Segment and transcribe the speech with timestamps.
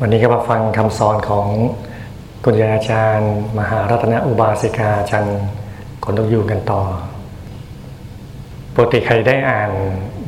[0.00, 1.46] วันนี้ก็มาฟังคำสอนของ
[2.44, 5.40] คุณยาอาจารย์ มหารัตนอุบาสิกาจารย์
[6.04, 6.82] คนต้องอยู่กันต่อ
[8.74, 9.70] ปกติใครได้อ่าน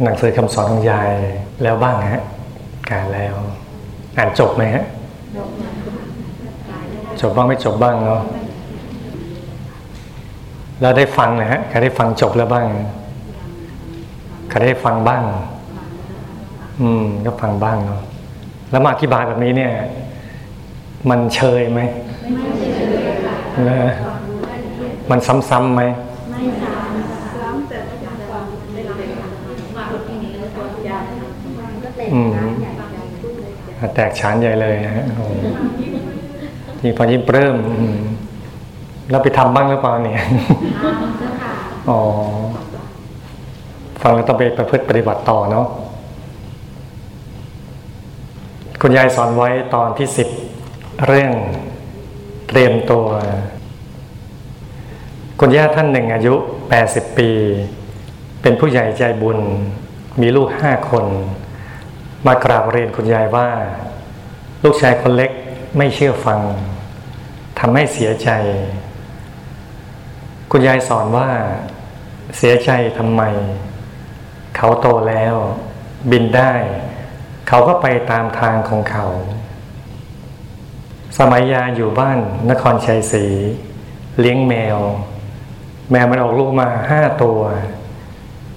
[0.03, 1.13] หนังสือคำสอนของยาย
[1.63, 2.23] แล้วบ้างฮะ
[2.91, 3.35] การแล้ว
[4.17, 4.85] อ่านจบไหมฮะ
[7.21, 8.23] จบบ้างไม่จบบ้างเนาะ
[10.81, 12.67] แล้วได้ฟังนะฮะใครได้ฟังจบแล้วบ้าง
[14.49, 15.23] ใครได้ฟังบ้าง
[16.81, 18.03] อืมก็ฟังบ้างเนาะ
[18.71, 19.73] แล้วมาอธิบายแบบนี้เนี่ย
[21.11, 21.81] มันเชยไหม
[22.35, 22.45] ไม่
[22.77, 22.81] เช
[23.85, 23.89] ย
[25.11, 25.19] มัน
[25.51, 25.83] ซ้ำๆไหม
[26.31, 27.79] ไม่ซ้ำซ้ำแต่
[32.15, 32.31] อืม
[33.95, 35.07] แตกฉานใหญ่เลยนะฮะ
[36.83, 37.57] ยิ่งพอยิ่งเริ่ม
[39.11, 40.21] เราไปทำบ้างหรือเปล่าเนี่ย
[41.91, 42.01] อ๋อ
[44.03, 45.67] ฟังแล้วต้องไปประพฤติปฏิบัติต่อเนาะ
[48.89, 50.29] คุณยายสอนไว้ตอนที่สิบ
[51.07, 51.33] เรื่อง
[52.49, 53.07] เตรียมตัว
[55.41, 56.35] คุณย่าท่านหนึ่งอายุ
[56.77, 57.31] 80 ปี
[58.43, 59.39] เป็นผู้ใหญ่ใจบุญ
[60.21, 61.07] มีลูกห้าคน
[62.27, 63.49] มากราบเรียนคุณยายว่า
[64.65, 65.31] ลูกชายคนเล็ก
[65.77, 66.41] ไม่เชื่อฟัง
[67.59, 68.31] ทำให้เสียใจ
[70.51, 71.29] คุณยายสอนว่า
[72.37, 73.23] เสียใจทำไม
[74.57, 75.35] เขาโตแล้ว
[76.11, 76.55] บินได้
[77.49, 79.07] เขาก็ไปตามทางของเขา
[81.19, 82.19] สมัยยาอยู่บ้าน
[82.51, 83.25] นครชัยศรี
[84.21, 84.79] เลี้ยงแมว
[85.91, 87.41] แมวมันออกลูกมาห้าตัว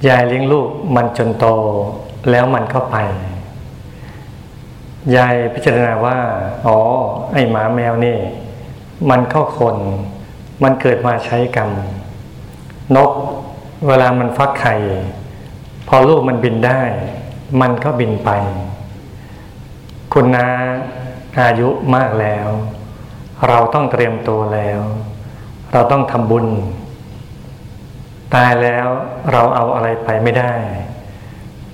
[0.07, 1.45] ยายเลี้ยงลูกมันจนโต
[2.29, 2.97] แล้วมันก็ไป
[5.15, 6.17] ยายพิจารณาว่า
[6.65, 6.77] อ๋อ
[7.33, 8.17] ไอหมาแมวนี่
[9.09, 9.77] มันก็คน
[10.63, 11.71] มันเกิดมาใช้กรรม
[12.95, 13.11] นก
[13.87, 14.75] เวลามันฟักไข่
[15.87, 16.81] พอลูกมันบินได้
[17.61, 18.31] มันก็บินไป
[20.21, 20.49] คุณนา
[21.39, 22.47] อายุมากแล้ว
[23.47, 24.79] เราต้องเตรียมตัวแล้ว
[25.73, 26.47] เราต้องทำบุญ
[28.35, 28.87] ตายแล้ว
[29.31, 30.53] เราเอาอะไรไปไม่ได้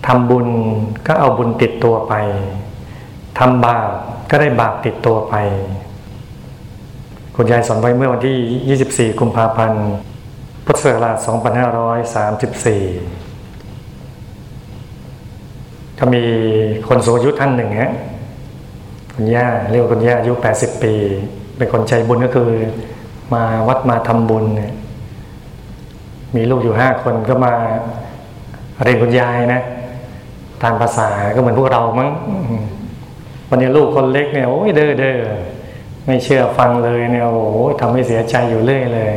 [0.08, 0.48] ทำบุญ
[1.08, 2.14] ก็เอาบุญติดตัวไป
[3.40, 3.90] ทำบาป
[4.30, 5.36] ก็ได้บาปติดตัวไป
[7.36, 9.86] คุณยายสอนไว้เมื่อวันที่ 24 กุมภาพันธ์
[10.66, 11.30] พุทธศักราช 2534
[16.00, 16.24] ก็มี
[16.88, 17.94] คนสูงอายุท่านหนึ่งฮะ
[19.16, 20.94] คุณย่าเรียกว่าคุณย่าอายุแปดสิบปี
[21.58, 22.50] เป็นคนใจบุญก็คือ
[23.34, 24.74] มาวัดมาทำบุญเนี่ย
[26.36, 27.54] มีลูกอยู่ห้าคนก็มา
[28.84, 29.62] เรียนคุณยายนะ
[30.64, 32.10] ตามภาษาก็เหมือนพวกเรามั้ง
[33.50, 35.20] วันนี้ลูกคนเล็กเนี่ยโอ้ยเด้อเด้อ
[36.06, 39.14] ไม่เชื่อฟังเลยเนี่ยโอ้โหทำให้เสียใจอยู่เรื่อยเลย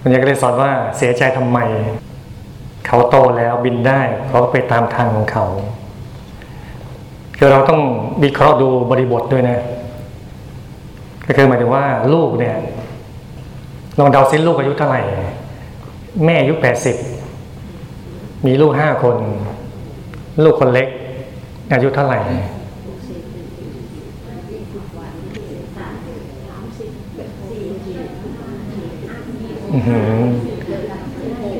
[0.00, 1.58] คุณยายก็เลยสอนว่าเสียใจทำไม
[2.86, 5.46] เขาโตแล้วบินได้เขาไปตามทางของเขา
[7.38, 7.80] คือเราต้อง
[8.22, 9.58] วิเคราะห์ดูบริบทด้วยนะ
[11.26, 11.84] ก็คือหมายถึงว่า
[12.14, 12.56] ลูกเนี่ย
[13.98, 15.00] ลองเดาซิลูกอายุเท่าไหร่
[16.24, 16.96] แม่อายุแปดสิบ
[18.46, 19.16] มีลูกห้าคน
[20.44, 20.88] ลูกคนเล็ก
[21.72, 22.20] อายุเท่าไหร่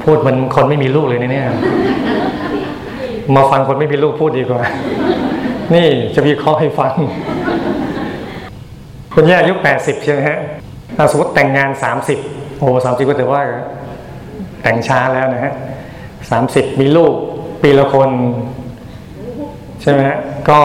[0.04, 1.46] พูดเหมือนคนไม่มีลูกเลยเนี่ย
[3.34, 4.62] มาฟังคนไม่มีลูกพูดดีกว่า
[5.72, 6.92] นี่จะมีข้อให้ฟัง
[9.14, 10.38] คุณย่าอายุแปดสิบใช่ไหมฮะ
[10.96, 12.18] ถ้าสมมติแต่งงานสามสิบ
[12.58, 13.42] โอ้สามสิบก็ถือว่า
[14.62, 15.52] แต่งช้าแล้วนะฮะ
[16.30, 17.14] สามสิบมีลูก
[17.62, 18.10] ปีละคน
[19.82, 20.18] ใช่ไหมฮะ
[20.50, 20.60] ก็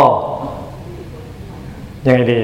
[2.05, 2.41] ยังไงดี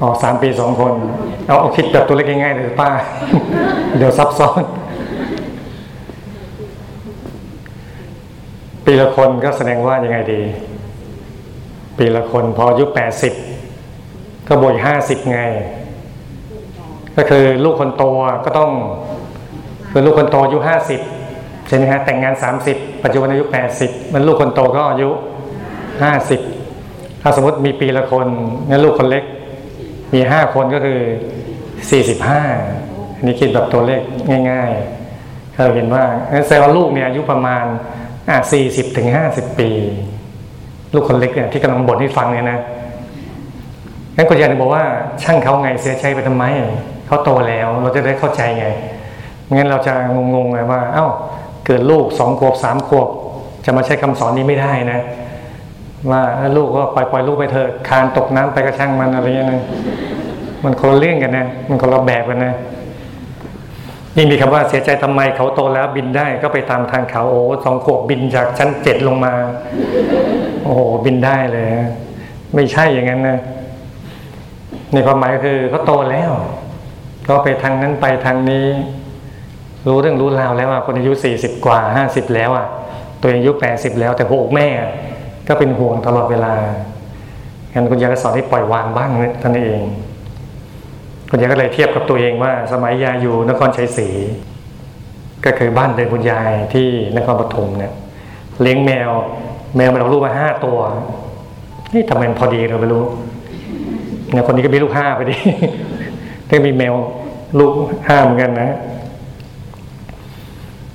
[0.00, 0.92] อ๋อสามปีสองคน
[1.46, 2.90] เอาเอาคิดแบบตัวเล็กง่ายๆเลยป้า
[3.96, 4.62] เดี๋ยวซับซ้อน
[8.90, 10.42] ปีละคนก็แสดงว่ายังไงดี
[11.98, 13.34] ปีละคนพออายุแปดสิบ
[14.48, 15.40] ก็บวกห้าสิบไง
[17.16, 18.04] ก็คือลูกคนโต
[18.44, 18.70] ก็ต้อง
[19.90, 21.00] คือลูกคนโตอายุห้าสิบ
[21.68, 25.10] ใช่ไหมฮะแต่งงานสามสิบปัจจุบันอายุแปดสิบมันลูกคนโตก็อายุ
[26.02, 26.40] ห้าสิบ
[27.22, 28.26] ถ้าสมมติมีปีละคน
[28.68, 29.24] งั้นลูกคนเล็ก
[30.14, 31.00] มีห้าคนก็คือ
[31.90, 32.42] สี่สิบห้า
[33.16, 34.02] อันนี้คิดแบบตัวเลข
[34.50, 36.04] ง่ายๆเราเห็นว่า
[36.46, 37.66] แสดงว่าลูกเนี่ยอายุประมาณ
[38.28, 39.68] อ่าสี่สิบถึงห้าสิบปี
[40.92, 42.58] ลูกคนเล็กเนี่ยที่กำลังบ่นให้ฟังเนี่ยนะ
[44.16, 44.84] งั้นคุณยายบอกว่า
[45.22, 46.44] ช่างเขาไงเสียใจไปทำไม
[47.06, 48.66] เขาโตแล้ว เราจะได้เข้าใจไง
[49.54, 49.92] งั้นเราจะ
[50.34, 51.06] งงๆไงว่า เอ้า
[51.66, 53.08] เกิดลูกสองขวบสามขวบ
[53.64, 55.00] จะมาใช้คำสอนนี้ไม่ได้นะ
[56.10, 56.22] ว่า
[56.56, 59.62] ลูกก็ปล่อยปล่อยลูกไปเถอะคานตกน้ำไปกระช่างมันอะไรเงี้ยนะ
[60.64, 62.54] มันคนเรื่องกันนะ มันคนละแบบกันนะ
[64.18, 69.34] นี่มีคำว่าเสียใจทำไมเขาโตแล้วบินได้ก็ไปตามทางเขาโอ้สองขวบบินจากชั้นเจ็ดลงมา
[70.64, 71.68] โอ้โหบินได้เลย
[72.54, 73.38] ไม่ใช่อย่างนั้นนะ
[74.92, 76.30] ในความหมายก็คือเขาโตแล้ว
[77.28, 78.66] ก็ไปทางนั้นไปทางนี้
[79.86, 82.66] รู้เรื่องรู้ราวแล้วอะคนอายุสี่สิบกว่าห้าสิบแล้วอะ
[83.20, 84.68] ตัวเองอายุแปดสิบแล้ว แต่หัวอกแม่
[85.48, 86.54] ก็เป็นห่วงตลอดเวลา
[87.74, 89.10] งั้นคุณยายก็สอนให้ปล่อยวางบ้าง
[89.42, 89.80] นั่นเอง
[91.30, 94.08] คุณยายก็เลยเทียบกับตัวเองว่า สมัยยายอยู่นครชัยศรี
[95.44, 97.92] ก็คือบ้านเดิมคุณยายที่นครปฐมเนี่ย
[98.62, 99.10] เลี้ยงแมว
[99.76, 100.78] แมวมันเอาลูกมาห้าตัว
[101.94, 103.04] นี่ทำไมมันพอดีเราไม่รู้
[104.30, 105.36] เนี่ยคนนี้ก็มีลูกห้าไปดิ
[106.50, 106.94] ก็มีแมว
[107.58, 107.72] ลูก
[108.08, 108.70] ห้าเหมือนกันนะ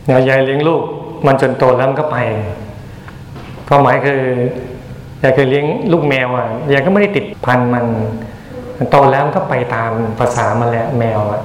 [0.06, 0.84] เนี่ยยายเลี้ยงลูก
[1.26, 2.18] มันจนโตแล้วมันก็ไป
[3.68, 4.22] ความหมายคือ
[5.22, 7.86] ยายเคยเลี้ยงลูกแมวอะยายก็ไม่ได้ติดพันมัน
[8.78, 11.42] มันโตแล้วมันก็ไปตามภาษามันแหละแมวอะ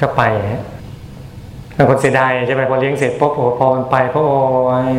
[0.00, 0.22] ก็ไป
[1.76, 4.40] บางคนเสียดายใช่ไหมพอเลี้ยงเสร็จปุ๊บโอ้พอมันไปพอโอ้
[4.90, 4.92] ย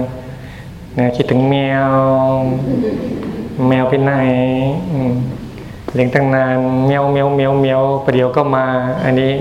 [0.95, 1.89] เนี่ยคิดถึงแมว
[3.68, 4.13] แมวไปไหน
[5.94, 8.65] เลี้ยงตั้งนานเมียวเมียวเมียวเมียวประเดี๋ยวก็มา
[9.03, 9.31] อันนี้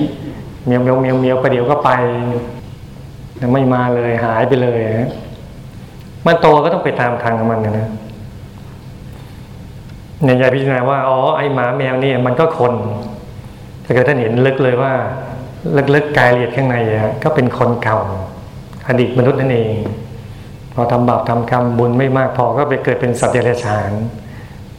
[0.66, 1.90] เมียวเมียวเมียวเมียวประเดี๋ยวก็ไป
[3.52, 4.80] ไม่มาเลยหายไปเลย
[6.26, 7.88] มันโตก็ต้องไปตามทางของมันนะ
[10.24, 12.74] เนี่ยยายพิจารณาว่าอ๋อไอหมาแมวเนี่ยมันก็คน
[13.84, 14.92] ถ้าเกิดท่านเห็นลึกเลยว่า
[15.94, 17.98] ลึกๆกายละเอียดข้างในอะก็เป็นคนเก่า
[18.88, 19.74] อดีตมนุษย์นั่นเอง
[20.74, 23.90] พอทำบาปทำกรรมบุญไม่มากพอก็ไปเกิดเป็นสัตว์เดรัจฉาน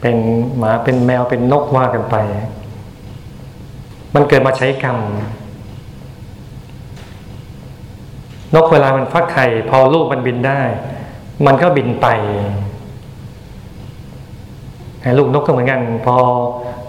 [0.00, 0.16] เป็น
[0.58, 2.16] หมาเป็นแมวเป็นนกว่ากันไป
[4.14, 4.98] มันเกิดมาใช้กรรม
[8.54, 10.60] นกเวลามันฟักไข่ พอลูกมันบินได้
[11.46, 12.06] มันก็บินไป
[15.18, 16.16] ลูกนกก็เหมือนกัน พอ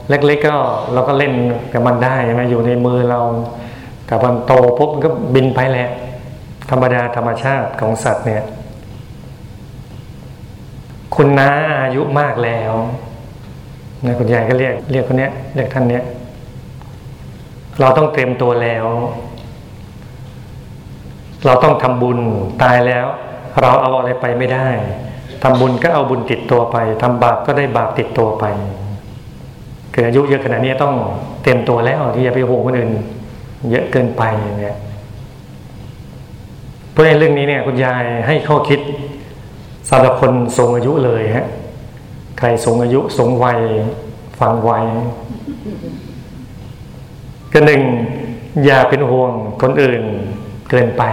[0.10, 0.58] เล็กๆก็
[0.94, 1.34] เราก็เล่น
[1.74, 3.20] กับมันได้ใช่ไหมอยู่ในมือเรา
[4.06, 5.90] แต่พอโตปุ๊บมันก็บินไปแหละ
[6.70, 8.44] ธรรมดาธรรมชาติของสัตว์เนี่ย
[11.16, 11.50] คุณน้า
[11.84, 12.74] อายุมากแล้ว
[14.06, 16.04] นะคุณยายก็เรียกเรียกคนเนี้ยเรียกท่านเนี้ย
[17.80, 18.86] เราต้องเตรียมตัวแล้ว
[21.46, 22.20] เราต้องทำบุญ
[22.64, 23.06] ตายแล้ว
[23.62, 24.68] เราเอาอะไรไปไม่ได้
[25.44, 28.46] ทำบุญก็เอาบุญติดตัวไปทำบาปก็ได้บาปติดตัวไป
[29.92, 30.94] เกิดอายุเยอะขนาดนี้ต้อง
[31.42, 32.92] เตรียมตัวแล้วที่จะไปห่วงคนอื่น
[33.70, 34.24] เยอะเกินไป
[34.60, 34.78] เนี่ย
[36.92, 38.80] เพราะในเรื่องนี้เนี่ยคุณยายให้ข้อคิด
[39.90, 41.48] สำหรับคนสูงอายุเลยฮะ
[42.40, 43.60] ใครสูงอายุสูงวัย
[44.40, 44.72] ฟังไว
[47.54, 47.82] ก็หนึ่ง
[48.66, 49.32] อย่าเป็นห่วง
[49.62, 50.04] คนอื่น
[50.70, 51.04] เกินไป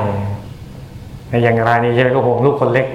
[1.43, 2.87] อย่างรายนี้ใช่ไหมก็ห่วงลูกคนเล็ก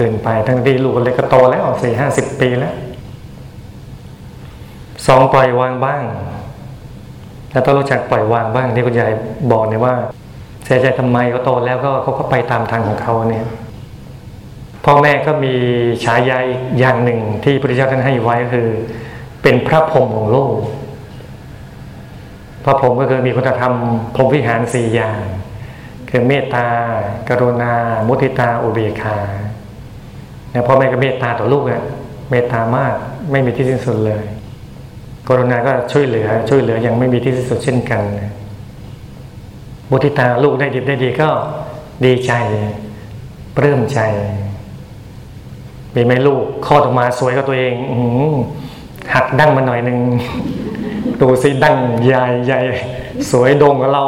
[0.00, 2.74] กินไป ทั้งที่ลูกเล็กก็โตแล้วสี่ห้าสิบปีแล้ว
[5.06, 6.02] สองปล่อยวางบ้าง
[7.52, 9.12] แล้วต้องรู้จักปล่อยวางบ้างที่คุณยาย
[9.52, 9.94] บอกเนี่ยว่า
[10.64, 13.46] เสียใจทำไมเขาโตแล้วก็เขาก็ไปตามทางของเขาเนี่ย
[14.84, 15.54] พ่อแม่ก็มี
[16.04, 18.68] ฉายาอีกอย่างหนึ่งที่พระพุทธเจ้าท่านให้ไว้ก็คือ
[19.42, 20.54] เป็นพระพรหมของโลก
[22.64, 23.74] พระพรหมก็คือมีคุณธรรม
[24.14, 25.20] พรหมวิหารสี่อย่าง
[26.10, 26.66] คือเมตตา
[27.28, 27.72] กรุณา
[28.06, 29.18] มุทิตาอุเบกขา
[30.52, 31.82] นี่ยพ่อแม่ก็เมตตาต่อลูกอะ
[32.30, 32.94] เมตตามาก
[33.30, 34.24] ไม่มีที่สิ้นสุดเลย
[35.28, 38.02] กรุณาก็ช่วยเหลือ ช่วยเหลือยังไม่มีที่สิ้นสุดเช่นกัน
[39.90, 41.30] มุทิตาลูกได้ดีได้ดีก็
[42.04, 42.32] ดีใจ
[43.56, 44.00] ปลื้มใจ
[45.94, 47.96] มีไหมลูกคลอดออกมาสวยกับตัวเองอื
[49.14, 49.98] หักดั้งมาหน่อยหนึ่ง
[51.20, 52.60] ดูสิดั้งใหญ่ใหญ่
[53.30, 54.04] สวยโด่งกับเรา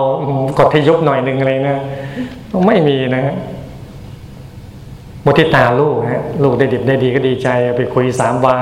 [0.59, 1.79] กดที่ยุบหน่อยหนึ่งอะไรนะ
[2.67, 3.25] ไม่มีนะ
[5.25, 8.57] มุทิตาลูกนะลูกได้ดิบได้ดีก็ดีใจ ไปคุยสามวา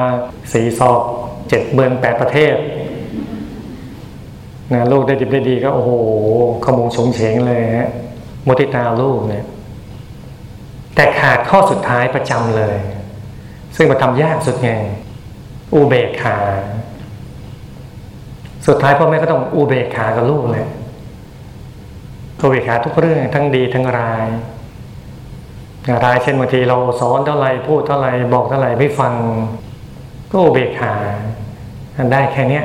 [0.53, 1.01] สี่ศอก
[1.49, 2.57] เจ็ดเมืองแปดประเทศ
[4.73, 5.91] นะลูกได้ดิบได้ดีก็โอ้โห
[6.65, 7.91] ขมงสงเฉงเลยฮะ
[8.47, 9.45] มุทิตาลูกเนี่ย
[10.95, 12.79] แต่ขาดข้อสุดท้ายประจำเลย
[13.77, 14.71] ซึ่งมันทำยากสุดไง
[15.75, 16.39] อุเบกขา
[18.67, 20.67] สุดท้ายพ่อแม่ก็ต้องอุเบกขากับลูกเลย
[22.41, 24.27] อุเบกขาทุกเรื่องทั้งดีทั้งร้าย
[26.05, 29.15] ร้ายเช่นบางทีเราสอนเท่าไรพูดเท่าไรบอกเท่าไรไม่ฟัง
[30.31, 30.95] ก็อุเบกขา
[32.13, 32.65] ได้แค่เนี้ย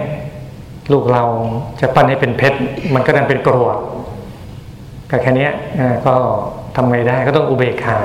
[0.92, 1.24] ลูกเรา
[1.82, 2.60] จะปั้นให้เป็นเพชร
[2.94, 3.78] มันก็ดันเป็นกรวด
[5.10, 5.50] ก็แค่นี้
[6.06, 6.16] ก็
[6.76, 8.00] ทำไงได้ก็ต้องอุเบกขา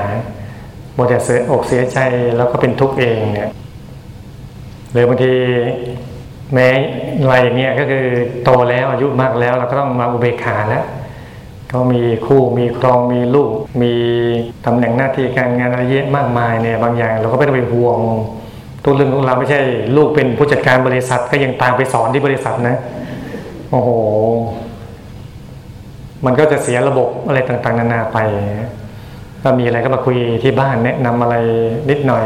[0.93, 1.99] โมดแต่เสียอกเสียใจ
[2.37, 3.51] แล้วก็เป็นทุกข์เองเนี่ย
[4.91, 5.33] หรือบางที
[6.53, 6.67] แม้
[7.21, 8.05] อะไรอย่างเงี้ยก็คือ
[8.43, 10.83] โตแล้วอายุมากแล้ว เราก็ต้องมาอุเบกขาแล้ว
[11.71, 13.51] ก็มีคู่มีครองมีลูก
[13.81, 13.93] มี
[14.65, 17.99] ตำแหน่งหน้าที่การงานอะไรเยอะมากมายเนี่ยบางอย่างเราก็ไม่ต้องไปห่วง
[18.83, 19.59] ตัวเรื่องของเราไม่ใช่
[19.95, 22.75] ลูกเป็นผู้จัดการบริษัทก็ยังตามไปสอนที่บริษัทนะ
[23.71, 23.89] โอ้โห
[26.25, 28.17] มันก็จะเสียระบบอะไรต่างๆ นานาไป
[29.43, 31.35] ก็มีอะไรก็มาคุยที่บ้านแนะนำอะไร
[31.89, 32.25] นิดหน่อย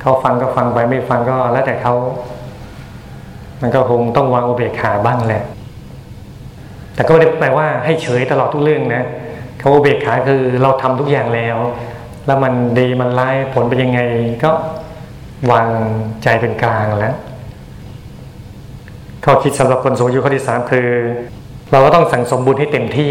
[0.00, 1.94] เขาฟังก็ฟังไปไม่ฟังก็แล้วแต่เขา
[3.62, 5.42] มันก็คงต้องวางอุเบกขาบ้างแหละ
[7.00, 9.04] แต่ก็ไม่ได้แปลว่าให้เฉยตลอดทุกเรื่องนะ
[9.60, 11.56] คำว่าอุเบกขาคือเราทำทุกอย่างแล้ว
[12.26, 14.00] แล้วมันดีมันร้ายผลเป็นยังไง
[14.44, 14.50] ก็
[15.50, 15.68] วาง
[16.22, 17.14] ใจเป็นกลางแล้ว
[19.24, 20.88] ข้อคิดสำหรับคนสูงอายุข้อที่สามคือ
[21.72, 23.10] เราก็ต้องสั่งสมบุญให้เต็มที่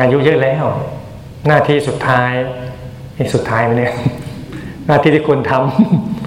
[0.00, 0.64] อายุเยอะแล้ว
[1.46, 2.30] หน้าที่สุดท้าย
[3.16, 3.92] นี่สุดท้ายเนี่ย
[4.86, 5.52] หน้าที่ที่ควรท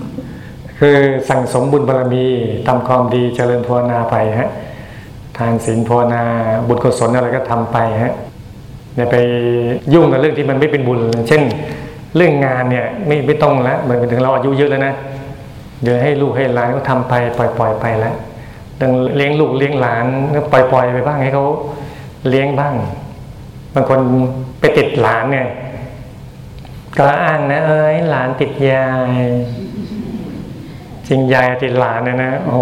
[0.01, 0.97] ำคือ
[1.29, 2.25] สั่งสมบุญบารมี
[2.67, 4.51] ทำความดีเจริญภาวนาไปฮะ
[5.37, 6.23] ทานศีลภาวนา
[6.67, 8.13] บุญกุศลอะไรก็ทำไปฮะ
[8.95, 9.15] อย่าไป
[9.93, 11.41] ยุ่งกับเรื่องที่มันไม่เป็นบุญ เช่น
[12.15, 14.93] เรื่องงานเนี่ยไม่ไม่ต้องแล้วเหมือนถึงเราอายุเยอะแล้วนะ
[15.83, 18.15] เดี๋ยวให้ลูกให้หลานก็ทำไปปล่อยปล่อยไปแล้ว
[18.81, 21.45] ดังเลี้ยงลูกเลี้ยงหลานก็ปล่อยปล่อยไปบ้างให้เขา
[22.29, 22.75] เลี้ยงบ้าง
[23.73, 23.99] บางคน
[24.59, 25.47] ไปติดหลานเนี่ย
[26.97, 29.11] ก็อ้างนะเอ้ยหลานติดยาย
[31.07, 32.61] จริงยายติดหลานนะนะโอ้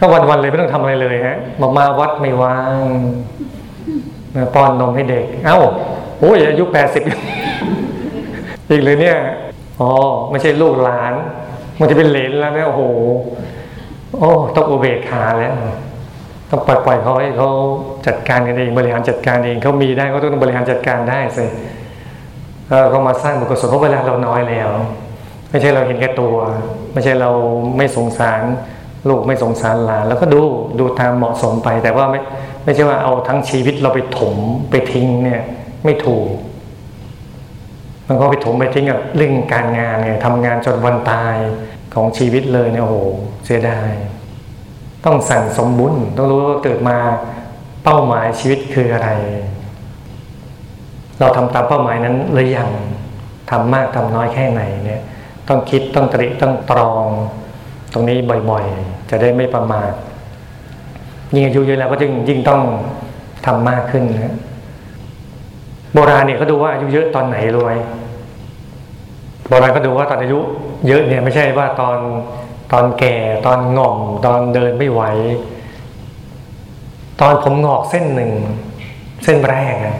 [0.00, 2.84] ก็วันๆเลยไม่ต้องทำอะไรเลยฮะมามาวัดไม่ว่าง
[4.54, 5.58] ป้อนนมให้เด็ก เอ้า
[6.20, 7.02] โอ้ยอายุแปดสิบ
[8.68, 9.18] อีกเลยเนี่ย
[9.80, 9.90] อ๋อ
[10.30, 11.14] ไม่ใช่ลูกหลาน
[11.80, 12.82] มันจะเป็นเหลนแล้วเนี่ยโอ้โห
[14.18, 15.54] โอ้ต้องอุเบกขาแล้ว
[16.50, 17.50] ต้องปล่อยปล่อยเขาให้เขา
[18.06, 21.44] จัดการกันเองบริหารจัดการเองเขามีได้ก็ต้องบริหารจัดการได้สิ
[22.70, 24.70] เออเขามาสร้างบุญกุศลเพราะเวลาเราน้อยแล้ว
[25.50, 26.34] ไม่ใช่เราเห็นแก่ตัว
[26.92, 27.30] ไม่ใช่เรา
[27.76, 28.42] ไม่สงสาร
[29.08, 30.40] ลูกไม่สงสารหลานแล้วก็ดู
[30.78, 32.20] ดูตามเหมาะสมไป แต่ว่าไม่
[32.64, 34.34] ไม่ใช่ว่าเอาทั้งชีวิตเราไปถม
[34.70, 35.42] ไปทิ้งเนี่ย
[35.84, 36.28] ไม่ถูก
[38.08, 41.36] มันก็ไปถมไปทิ้งกับเรื่องการงานเนี่ยทำงานจนวันตาย
[41.94, 42.96] ของชีวิตเลยเนี่ยโอ้โห
[43.44, 43.90] เสียดาย
[45.04, 46.96] ต้องสั่งสมบุญต้องรู้ว่าเกิดมา
[47.84, 49.08] เป้าหมายชีวิตคืออะไร
[51.18, 52.70] เราทำตามเป้าหมายนั้นหรือยัง
[53.50, 55.02] ทำมากทำน้อยแค่ไหนเนี่ย
[55.48, 57.06] ต้องคิดต้องตริต้องตรอง
[57.92, 58.18] ตรงนี้
[58.50, 59.92] บ่อยๆ จะได้ไม่ประมาท
[61.34, 62.62] ยิ่งอายุเยอะแล้วก็ยิ่งยิ่งต้อง
[63.46, 64.34] ทำมากขึ้นนะ
[65.94, 67.76] โบราณเนี่ยเขาดูว่าอายุเยอะตอนไหนรวย
[69.48, 70.38] โบราณก็ดูว่าตอนอายุ
[70.86, 71.98] เยอะเนี่ยไม่ใช่ว่าตอน
[72.72, 73.14] ตอนแก่
[73.46, 75.02] ตอนง่อม ตอนเดินไม่ไหว
[77.20, 78.32] ตอนผมงอกเส้นหนึ่ง
[79.24, 79.98] เส้นแรกนะ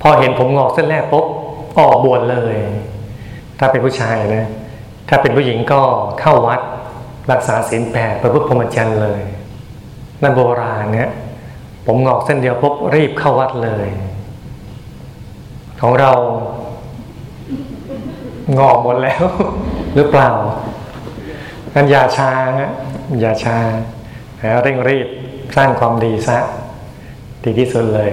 [0.00, 1.26] พอเห็นผมงอกเส้นแรกปุ๊บ
[1.78, 2.56] ออกบวชเลย
[3.58, 4.46] ถ้าเป็นผู้ชายนะ
[5.12, 5.82] ถ้าเป็นผู้หญิงก็
[6.20, 6.60] เข้าวัด
[7.32, 9.22] รักษาศีลแปดประพฤติพรหมจรรย์เลย
[10.22, 11.10] นั่นโบราณเนี่ย
[11.86, 13.88] ผมงอกเส้นเดียวปุ๊บรีบเข้าวัดเลย
[15.80, 16.12] ของเรา
[18.58, 19.24] งอกหมดแล้ว
[19.94, 20.30] หรือเปล่า
[21.74, 22.30] งั้นอย่าชา
[23.20, 23.58] อย่าชา
[24.62, 25.08] เร่งรีบ
[25.56, 26.38] สร้างความดีซะ
[27.44, 28.10] ดีที่สุดเลย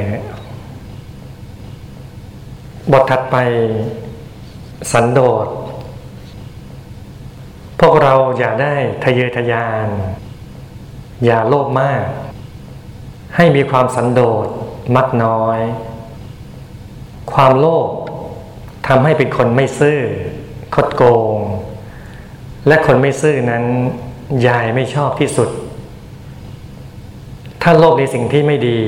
[2.92, 3.36] บทถัดไป
[4.92, 5.48] สันโดษ
[7.80, 9.88] พวกเราอย่าได้ทะเยอทะยาน
[11.26, 12.06] อย่าโลภมาก
[13.36, 14.48] ให้มีความสันโดษ
[14.96, 15.60] มักน้อย
[17.34, 17.90] ความโลภ
[18.88, 20.00] ทำให้เป็นคนไม่ซื่อ
[20.76, 21.04] คดโก
[21.34, 21.38] ง
[22.68, 23.64] และคนไม่ซื่อนั้น
[24.48, 25.50] ยายไม่ชอบที่สุด
[27.62, 28.80] ถ้าโลภในสิ่งที่ไม่ดี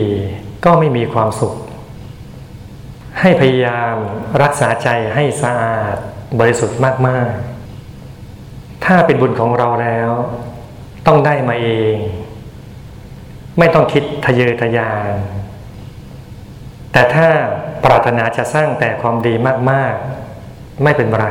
[0.65, 1.55] ก็ไม่มีความสุข
[3.19, 3.95] ให้พยายาม
[4.43, 5.95] รักษาใจให้สะอาด
[6.39, 7.58] บริสุทธิ์มาก ๆ
[8.85, 10.11] ถ้าเป็นบุญของเราแล้ว
[11.07, 11.95] ต้องได้มาเอง
[13.59, 15.13] ไม่ต้องคิดทะเยอทะยาน
[16.91, 17.27] แต่ถ้า
[17.83, 19.33] ปรารถนาจะสร้างแต่ความดี
[19.71, 19.95] มาก
[20.39, 21.27] ๆ ไม่เป็นไร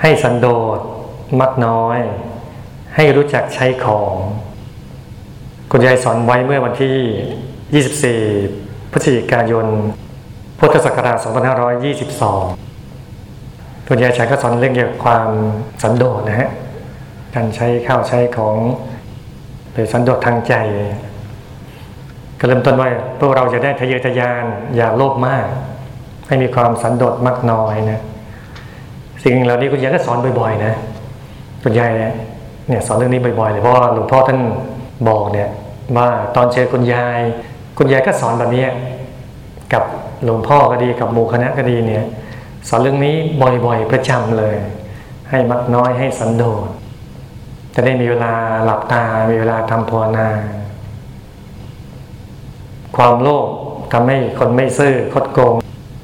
[0.00, 0.78] ให้สันโดษ
[1.40, 1.98] มักน้อย
[2.94, 4.12] ให้รู้จักใช้ของ
[5.70, 9.66] คุณยายสอนไว้เมื่อวันที่ 24 พฤศจิกายน
[10.58, 12.65] พุทธศักราช 2522
[13.88, 15.28] คุณยายชัยก็สอนเรื่องเกี่ยวกับความ
[15.82, 16.50] สันโดษนะฮะ
[17.34, 18.56] การใช้ข้าวใช้ของ
[19.72, 20.54] หรือสันโดษทางใจ
[22.38, 22.88] ก็เริ่มต้นว่า
[23.20, 24.44] พวกเราจะได้ทะเยอทะยาน
[24.76, 25.46] อย่าโลภมาก
[26.28, 28.00] ให้มีความสันโดษมากน้อยนะ
[29.24, 30.72] สิ่งเหล่านี้คุณยายก็สอนบ่อยๆนะ
[31.62, 31.90] คุณยาย
[32.68, 34.38] เนี่ยสอนเรื่องนี้บ่อยๆเลยเพราะหลวงพ่อท่าน
[35.08, 35.48] บอกเนี่ย
[35.96, 37.18] ว่าตอนเจอคุณยาย
[37.78, 38.66] คุณยายก็สอนแบบนี้
[39.72, 39.82] กับ
[40.24, 42.04] หลวงพ่อก็ดีกับหมู่คณะก็ดีเนี่ย
[42.68, 44.56] สอนเรื่องนี้บ่อยๆ ประจำเลย
[45.30, 46.66] ให้มักน้อยให้สันโดษ
[47.74, 48.32] จะได้มีเวลา
[48.64, 50.28] หลับตา มีเวลาทำภาวนา
[52.96, 53.46] ความโลภ
[53.92, 55.54] ทำให้คนไม่ซื่อคดโกง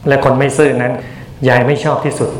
[0.08, 0.92] และคนไม่ซื่อนั้น
[1.48, 2.30] ยายไม่ชอบที่สุด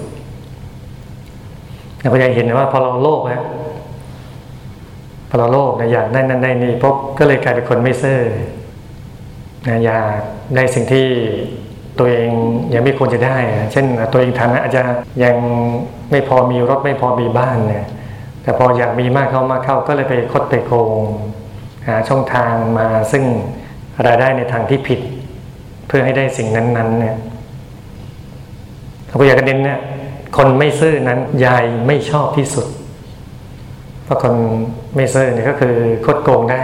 [1.99, 3.43] แต่พยายเห็นว่าพอเราโลภนะ
[5.29, 8.19] พอเราโลภนะอยากได้นั่นได้นี่พบก็เลยกลายเป็นคนไม่ซื่อ
[9.67, 10.19] นะอยาก
[10.55, 11.09] ได้สิ่งที่
[11.99, 12.31] ตัวเอง
[12.75, 13.37] ยังไม่ควรจะได้
[13.73, 14.83] เช่นตัวเองฐานะอาจจะ
[15.25, 15.37] ยัง
[16.11, 17.87] ไม่พอมีรถไม่พอมีบ้านเนี่ย
[18.43, 20.91] แต่พออยากมีมากเข้ามากเข้าก็เลยไปคดไปโกง
[21.87, 23.25] หาช่องทางมาซึ่ง
[24.07, 25.01] รายได้ในทางที่ผิด
[25.87, 27.17] เพื่อให้ได้สิ่งนั้นๆเนี่ย
[29.07, 29.81] เราอยากจะเน้นเนี่ย
[30.37, 32.67] คนไม่ซื่อนั้นยายไม่ชอบที่สุด
[34.05, 34.35] เพราะคน
[34.97, 36.63] ไม่ซื่อเนี่ยก็คือคดโกงได้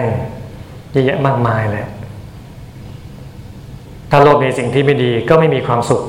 [0.92, 1.84] เยอะแยะมากมายเลย
[4.10, 6.02] ถ้าโลภในสิ่งที่ไม่ดีก็ไม่มีความสุข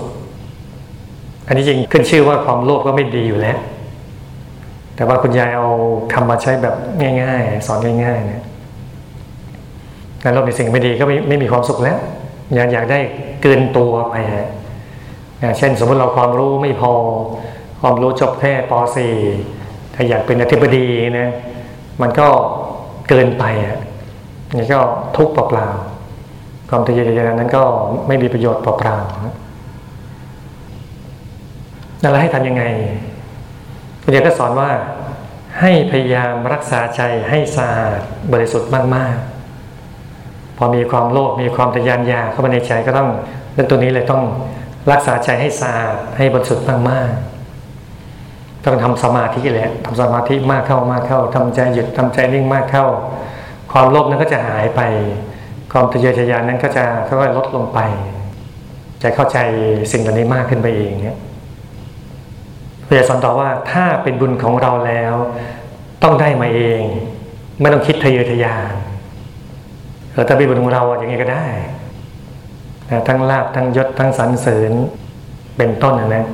[1.47, 3.57] อันนี้จริงขึ้นชื่อว่าความโลภก็ไม่ดีอยู่แล้ว
[4.95, 5.67] แต่ว่าคุณยายเอา
[6.13, 6.75] คำมาใช้แบบ
[7.21, 8.43] ง่าย ๆ สอนง่ายๆเนี่ย
[10.23, 11.97] การโลภในสิ่งไม่ดีก็ไม่ไม่มีความสุขแล้ว
[12.55, 12.99] อยากอยากได้
[13.43, 14.47] เกินตัวไปฮะ
[15.57, 16.93] เช่น สมมติเราความรู้ไม่พอ
[17.81, 18.73] ความรู้จบแค่ป
[19.33, 20.87] .4 ถ้าอยากเป็นอธิบดี
[21.19, 21.29] นะ
[22.01, 22.27] มันก็
[23.09, 23.77] เกินไปอะ
[24.57, 24.79] นี่ก็
[25.17, 25.88] ทุกข์เปล่าๆ
[26.69, 27.63] ความทะเยอทะยานนั้นก็
[28.07, 29.21] ไม่มีประโยชน์เปล่าๆ
[32.01, 32.63] นั่นแล้วให้ทำยังไง
[34.03, 34.69] คุณยายก็สอนว่า
[35.59, 37.99] ให้พยายามรักษาใจให้สะอาด
[38.33, 43.09] บริสุทธิ์มากๆ พอมีความโลภมีความทะยานอยากเข้ามาในใจก็ต้อง
[43.53, 44.23] เรื่องตัวนี้เลยต้อง
[44.91, 52.87] รักษาใจให้สะอาดให้บริสุทธิ์มากๆต้องทำสมาธิแหละทำสมาธิมากเข้ามากเข้าทำใจหยุดทำใจนิ่งมากเข้า
[53.71, 54.81] ความโลภนั้นก็จะหายไป
[55.71, 57.79] ความทะเยอทะยานนั้นก็จะค่อยๆลดลงไป
[59.03, 59.37] จะเข้าใจ
[59.91, 61.17] สิ่งเหล่านี้มากขึ้นไปเองเนี่ย
[62.85, 65.13] พระเจ้าสอนต่อว่าถ้าเป็นบุญของเราแล้ว
[66.03, 66.81] ต้องได้มาเอง
[67.61, 68.73] ไม่ต้องคิดทะเยอทะยาน
[70.11, 71.45] เออถ้าเป็นบุญของเราอย่างไงก็ได้
[73.07, 74.71] ทั้งลาบทั้งยศทั้งสรรเสริญ
[75.57, 76.25] เป็นต้นนะนะ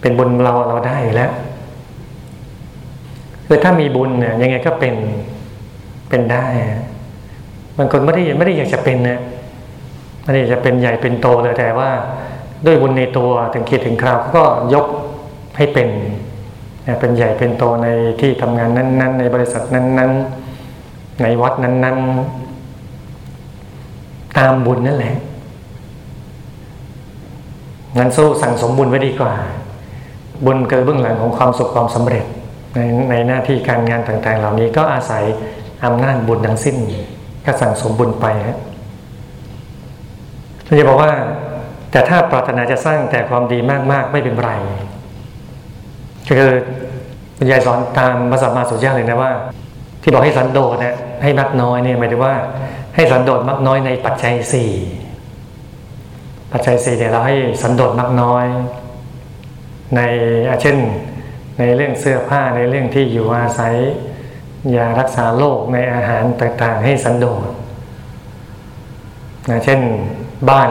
[0.00, 1.32] เป็นบุญเราเราได้แล้ว
[3.46, 4.94] คือถ้ามีบุญเนี่ยยังไงก็เป็น
[6.08, 6.46] เป็นได้
[7.78, 9.18] บางคนไม่ได้ไม่ได้อยากจะเป็นนะ
[10.24, 11.90] ไม่ได้อยากจะเป็นใหญ่เป็นโตเลยแต่ว่า
[12.66, 14.42] ด้วยบุญในตัวถึงคิดถึงคราวก็
[14.74, 14.86] ยก
[15.56, 15.88] ให้เป็น
[17.00, 17.88] เป็นใหญ่เป็นโตใน
[18.20, 20.12] ที่ทำงานนั้น ๆ ในบริษัทนั้น
[20.66, 21.98] ๆ ในวัดนั้น
[22.78, 25.14] ๆ ตามบุญนั่นแหละ
[27.96, 29.32] งั้นสู้สั่งสมบุญไว้ดีกว่า
[30.44, 32.24] บุญเกิดเบื้องหลังของความสุขความสำเร็จ
[32.74, 35.24] ในในหน้าที่การงานต่างๆ เหล่านี้ก็อาศัย
[35.84, 36.76] อำนาจบุญทั้งสิ้น
[37.48, 38.58] ก็สั่งสมบุญไปฮะ
[40.64, 41.12] เราจะบอกว่า
[41.90, 43.58] แต่ถ้าปรารถนาจะสร้างแต่ความดี
[43.92, 44.50] มาก ๆ ไม่เป็นไร
[46.28, 46.52] คือ
[47.38, 49.32] คุณยายสอนตามภาษามาสุญญาเลยนะว่า
[50.02, 52.34] ที่บอกให้สันโดษเนี่ยให้มักน้อยเนี่ยหมายถึงว่า
[52.94, 54.72] ให้สันโดษมักน้อยในปัจจัยสี่
[56.52, 58.46] ปัจจัยสี่เนี่ยเราให้สันโดษมักน้อย
[59.96, 60.00] ใน
[60.62, 60.76] เช่น
[61.58, 63.74] ในเรื่องเสื้อผ้าในเรื่องที่อยู่อาศัย
[64.76, 67.42] ยารักษาโรคในอาหารต่างๆ ให้สันโดษ
[69.50, 69.80] นะเช่น
[70.50, 70.70] บ้าน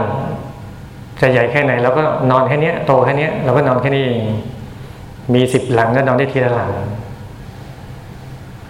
[1.21, 4.23] จะใหญ่แค่ไหนเราก็นอนแค่นี้โตแค่นี้เราก็นอนแค่นี้เอง
[5.33, 6.71] มีสิบหลังก็นอนได้ทีละหลัง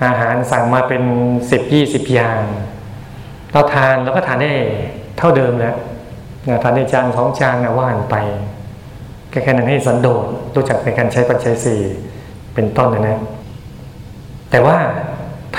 [0.06, 1.04] อาหารสั่งมาเป็น
[1.52, 2.42] สิบยี่สิบอย่าง
[3.52, 4.52] เราทานเราก็ทานได้
[5.18, 5.76] เท่าเดิมแล้ว
[6.64, 8.16] ทานในจานสองจานนะว่านไป
[9.30, 10.26] แค่แค่นั้นให้สันโดษ
[10.56, 11.82] รู้จักในการใช้ปัจจัยสี่
[12.54, 13.20] เป็นต้นนะนะ
[14.52, 14.78] แต่ว่า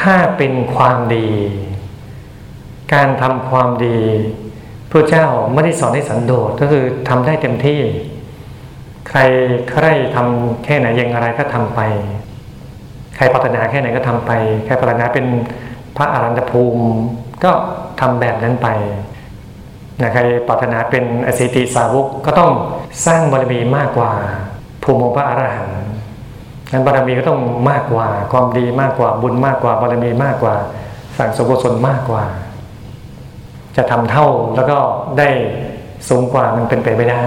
[0.01, 1.29] ถ้าเป็นความดี
[2.95, 3.99] การทำความดี
[4.91, 7.81] พระเจ้าไม่ได้สอนให้สันโดษก็คือทำได้เต็มที่
[9.09, 9.21] ใคร
[9.71, 11.81] ใครทำแค่ไหนยังอะไรก็ทำไป
[13.17, 14.33] ใครปรารถนาแค่ไหนก็ทำไป
[14.67, 15.27] ใครปรารถนาเป็น
[15.97, 16.85] พระอรันตภูมิ
[17.45, 17.53] ก็
[18.01, 18.69] ทำแบบนั้นไป
[20.01, 22.51] นะใครปรารถนาเป็นอสิติสาวกก็ต้อง
[23.07, 24.13] สร้างบารมีมากกว่า
[24.83, 25.89] ภูมิของพระอรหันต์
[26.73, 30.55] นั้นบารมีก็ต้องมากกว่า ความดีมากกว่าบุญมากกว่าบารมีมากกว่า
[31.19, 32.25] สั่งสมบุญมากกว่า
[33.77, 34.27] จะทำเท่า
[34.57, 34.79] แล้วก็
[35.19, 35.29] ได้
[36.09, 37.25] สูงกว่ามันเป็นไปไม่ได้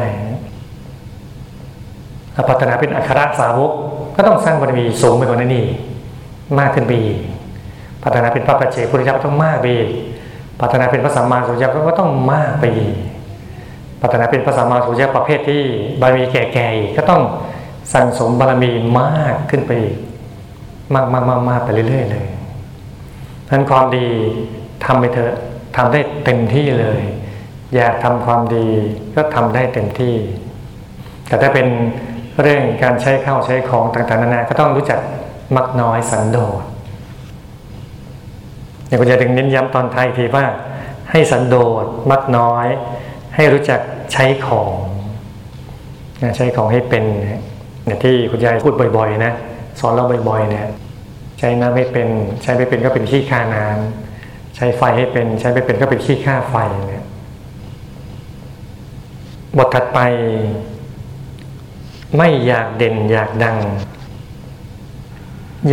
[2.50, 3.72] พัฒนาเป็นอัครสาวก
[4.16, 5.66] ก็ต้องสร้างบารมีสูงไปกว่านั้นนี่
[6.60, 7.18] มากขึ้นไปอีก
[8.04, 9.90] พัฒนาเป็นพระปัจเจกพุทธเจ้าต้องมากไปอีก
[10.62, 12.94] พัฒนาเป็นพระสัมมาสัมพุทธเจ้าก็ต้องมากไปอีก
[14.02, 15.62] พัฒนาเป็นพระสัมมาสัมพุทธเจ้าประเภทที่
[16.02, 17.22] บารมีแก่ๆก็ต้อง
[17.94, 19.98] สั่งสมบารมีมากขึ้นไปอีก
[20.94, 22.28] มากมากมากมากไปเรื่อยๆเลย
[23.50, 24.08] นั้นความดี
[24.86, 25.34] ทำไปเถอะ
[25.76, 27.02] ทำได้เต็มที่เลย
[27.76, 28.68] อยากทำความดี
[29.16, 30.16] ก็ทำได้เต็มที่
[31.28, 31.68] แต่ถ้าเป็น
[32.42, 35.00] เรื่องการใช้ข้าวใช้ของต่างๆนานาก็ต้องรู้จัก
[35.56, 36.62] มักน้อยสันโดษ
[38.88, 40.46] อย่างคุณจะถึงเน้นย้ำตอนไทยทีว่า
[41.12, 42.68] ให้สันโดษมักน้อย
[43.36, 43.80] ให้รู้จัก
[44.14, 44.76] ใช้ของ
[46.38, 47.06] ใช้ของให้เป็น
[47.86, 49.34] เนี่ยที่คุณยายพูดบ่อยๆนะ
[49.80, 50.66] สอนเราบ่อยๆเนี่ย
[51.40, 52.08] ใช้น้ำไม่เป็น
[52.42, 56.56] ใช้ไม่เป็นก็เป็นขี้ค่าน้ำใช้ไฟให้เป็นใช้ไม่เป็นก็เป็นขี้ค่าไฟ
[56.88, 57.06] เนี่ย
[59.58, 60.00] บทถัดไป
[62.18, 63.58] ไม่อยากเด่นอยากดัง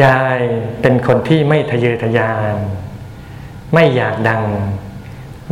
[0.02, 0.38] ยาย
[0.80, 2.56] เป็นคนที่ไม่ทะเยอทะยาน
[3.74, 4.42] ไม่อยากดัง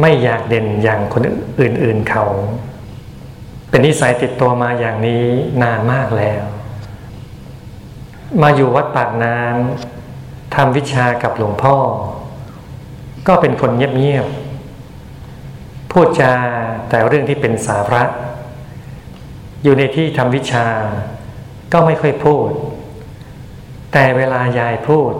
[0.01, 1.23] ไม่อยากเด่นอย่างคน
[1.61, 2.25] อื่นๆเขา
[3.69, 5.27] เป็นนิสัยติดตัวมาอย่างนี้
[5.63, 6.43] นานมากแล้ว
[8.43, 11.77] มาอยู่วัดปากน้ำทำวิชากับหลวงพ่อ
[13.27, 16.35] ก็เป็นคนเงียบๆพูดจา
[16.89, 18.05] แต่เรื่องที่เป็นสาระ
[19.63, 20.67] อยู่ในที่ทำวิชา
[21.73, 22.49] ก็ไม่ค่อยพูด
[23.93, 25.13] แต่เวลายายพูด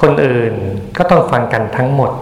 [0.00, 0.54] คนอื่น
[0.96, 2.12] ก็ต้องฟังกันทั้งหมด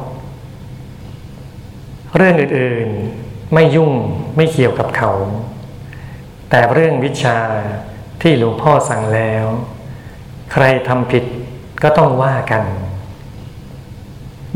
[2.17, 3.93] เรื่องอื่นๆ ไม่ยุ่ง
[4.37, 5.13] ไม่เกี่ยวกับเขา
[6.51, 7.39] แต่เรื่องวิชา
[8.23, 9.47] ที่หลวงพ่อสั่งแล้ว
[10.53, 11.25] ใครทำผิด
[11.83, 12.63] ก็ต้องว่ากัน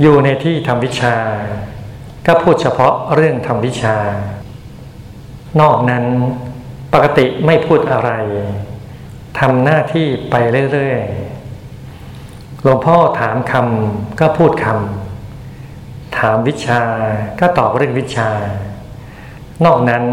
[0.01, 1.17] อยู่ในที่ทำวิชา
[2.27, 3.97] ก็พูดเฉพาะเรื่องทำวิชา
[5.61, 6.05] นอกนั้น
[6.93, 8.11] ปกติไม่พูดอะไร
[9.39, 10.35] ทำหน้าที่ไป
[10.73, 16.83] เรื่อยๆหลวงพ่อถามคำก็พูดคำถามวิชา
[17.41, 18.31] ก็ตอบเรื่องวิชา
[19.65, 20.05] นอกนั้น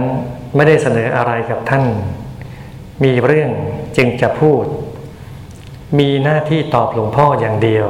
[0.55, 1.83] ไม่ได้เสนออะไรกับท่าน
[3.03, 3.51] มีเรื่อง
[3.97, 4.65] จึงจะพูด
[5.99, 7.87] มีหน้าที่ตอบหลวงพ่ออย่างเดียว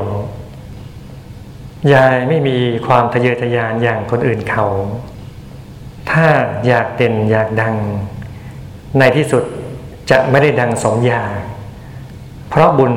[1.93, 4.67] ยายไม่มีความทะเยอทะยานอย่างคนอื่นเขา
[6.11, 6.27] ถ้า
[6.67, 7.75] อยากเด่นอยากดัง
[8.99, 9.43] ในที่สุด
[10.11, 11.39] จะไม่ได้ดังสมอยาก
[12.49, 12.93] เพราะบุญ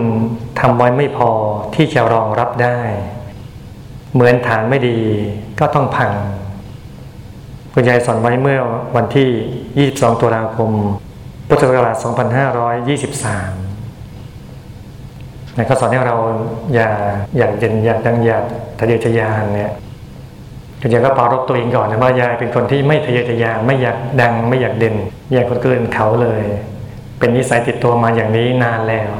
[0.60, 1.30] ทำไว้ไม่พอ
[1.74, 2.80] ที่จะรองรับได้
[4.12, 4.98] เหมือนฐานไม่ดี
[5.60, 6.12] ก็ต้องพัง
[7.74, 8.60] คุณยายสอนไว้เมื่อ
[8.96, 10.70] วันที่ 22 ตุลาคม
[11.48, 12.06] พุทธศักราช 2523
[15.56, 16.16] นะเขาสอนให้เรา
[16.74, 16.88] อย่า
[17.38, 18.44] อยากเด่นอยากดังอยาก
[18.78, 19.72] ทะเยอทะยานเนี่ย
[20.80, 24.96] คุณยายก็ปารบตัวเองก่อนนะว่ายายเป็นคนที่ไม่ทะเยอทะยานไม่อยากดังไม่อยากเด่น
[25.32, 26.42] อยากคนเกินเขาเลย
[27.18, 29.12] เป็นนิสัยติดตัวมาอย่างนี้นานแล้ว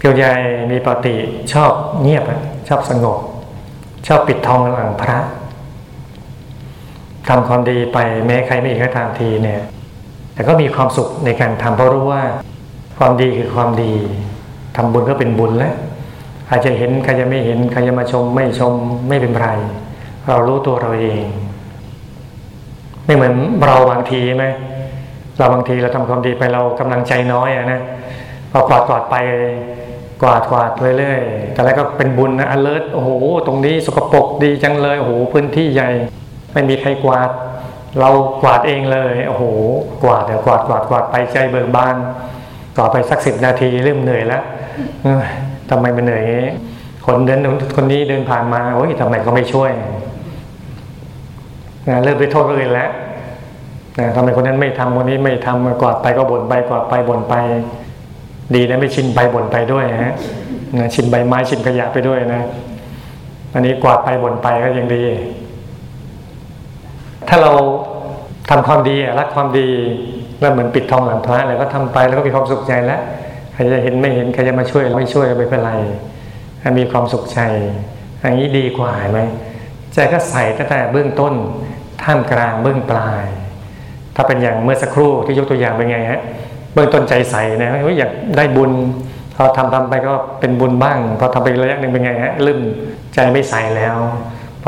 [0.00, 1.14] เกียวยายมีปกติ
[1.52, 1.72] ชอบ
[2.02, 2.24] เงียบ
[2.68, 3.18] ชอบสงบ
[4.06, 5.18] ชอบปิดทองหลังพระ
[7.28, 9.62] ทำความดีไปแม้ใครไม่เห็นก็ตามทีเนี่ย
[10.34, 12.22] แต่ก็มีความสุขในการทำเพราะรู้ว่า
[12.98, 13.92] ความดีคือความดี
[14.76, 15.74] ทำบุญก็เป็นบุญแล้ว
[16.50, 18.72] อาจจะเห็นใครจะไม่เห็นใครจะมาชมไม่ชม
[19.08, 19.48] ไม่เป็นไร
[20.28, 21.24] เรารู้ตัวเราเอง
[23.04, 23.34] ไม่เหมือน
[23.66, 24.44] เราบางทีไหม
[25.38, 27.80] เราบางทีเราทำความดีไปเรากำลังใจน้อยอะนะ
[28.50, 29.16] พอกวาดกวาดไป
[30.22, 33.10] กวาดกวาดเรื่อยๆแต่แล้วก็เป็นบุญนะ alert โอ้โห
[33.46, 35.90] ตรงนี้สกปรกดีจังเลย โอ้โห พื้นที่ใหญ่
[36.56, 37.30] ไม่มีใครกวาด
[37.98, 38.10] เรา
[38.42, 39.44] กวาดเองเลยโอ้โห
[40.02, 41.96] กวาดเดี๋ยวกวาดกวาดกวาดไปใจเบิกบาน
[42.78, 44.42] ต่อไปสักสิบนาทีเริ่มเหนื่อยแล้ว
[45.70, 46.24] ทำไมมันเหนื่อย
[47.06, 47.40] คนเดิน
[47.76, 49.70] คนนี้เดินผ่านมาโอ้ยทำไมก็ไม่ช่วย
[51.88, 52.90] นะเริ่มไปโทษคนอื่นแล้ว
[53.98, 57.34] นะทำไมคนนั้นไม่ทำคนนี้ไม่ทำกวาดไปก็บ่นไปกวาดไปบ่นไป
[58.54, 60.14] ดีนะไม่ชินใบบ่นไปด้วยฮะ
[60.78, 62.42] นะชินใบไม้ชินขยะไปด้วยนะ
[63.54, 65.02] อันนี้กวาดไปบ่นไปก็ยังดี
[67.28, 67.52] ถ้าเรา
[68.50, 69.68] ทำความดีรักความดี
[70.40, 73.00] แล้วเหมือนปิดทองหลังพระแล้วก็ทำไปแล้วก็มีความสุขใจแล้ว
[73.52, 75.72] ใครจะเห็นไม่เห็นใครจะมาช่วยไม่ช่วยก็ไม่เป็นไร
[76.78, 77.40] มีความสุขใจ
[78.20, 79.20] อย่างนี้ดีกว่าไหม
[79.94, 81.34] ใจก็ใส่ตั้งแต่เบื้องต้น
[82.02, 83.24] ท่ามกลางเบื้องปลาย
[84.16, 86.20] ถ้าเป็นอย่างเมื่อสักครู่ที่ยกตัวอย่างเป็นไงฮะ
[86.74, 88.70] เบื้องต้นใจใส่นะอยากได้บุญ
[89.36, 92.60] พอทำทำไปก็เป็นบุญบ้างพอทำไประยะหนึ่งเป็นไงฮะลืม
[93.14, 93.96] ใจไม่ใส่แล้ว